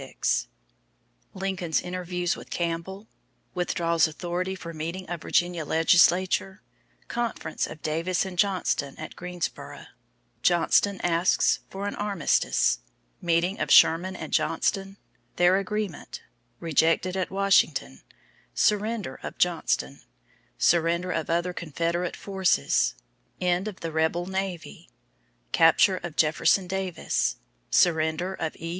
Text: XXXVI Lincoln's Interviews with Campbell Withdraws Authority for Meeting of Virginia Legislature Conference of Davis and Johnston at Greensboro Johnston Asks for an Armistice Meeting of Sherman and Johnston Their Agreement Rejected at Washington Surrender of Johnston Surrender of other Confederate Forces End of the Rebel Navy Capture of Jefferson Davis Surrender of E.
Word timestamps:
XXXVI 0.01 0.47
Lincoln's 1.35 1.79
Interviews 1.79 2.35
with 2.35 2.49
Campbell 2.49 3.07
Withdraws 3.53 4.07
Authority 4.07 4.55
for 4.55 4.73
Meeting 4.73 5.07
of 5.07 5.21
Virginia 5.21 5.63
Legislature 5.63 6.63
Conference 7.07 7.67
of 7.67 7.83
Davis 7.83 8.25
and 8.25 8.35
Johnston 8.35 8.97
at 8.97 9.15
Greensboro 9.15 9.83
Johnston 10.41 10.99
Asks 11.01 11.59
for 11.69 11.85
an 11.85 11.93
Armistice 11.93 12.79
Meeting 13.21 13.59
of 13.59 13.69
Sherman 13.69 14.15
and 14.15 14.33
Johnston 14.33 14.97
Their 15.35 15.57
Agreement 15.57 16.23
Rejected 16.59 17.15
at 17.15 17.29
Washington 17.29 18.01
Surrender 18.55 19.19
of 19.21 19.37
Johnston 19.37 19.99
Surrender 20.57 21.11
of 21.11 21.29
other 21.29 21.53
Confederate 21.53 22.15
Forces 22.15 22.95
End 23.39 23.67
of 23.67 23.81
the 23.81 23.91
Rebel 23.91 24.25
Navy 24.25 24.89
Capture 25.51 25.97
of 25.97 26.15
Jefferson 26.15 26.65
Davis 26.65 27.35
Surrender 27.69 28.33
of 28.33 28.55
E. 28.55 28.69